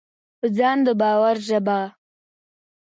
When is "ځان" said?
0.57-0.77